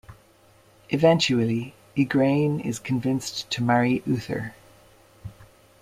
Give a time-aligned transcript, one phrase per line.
[0.89, 4.55] Eventually Igraine is convinced to marry Uther.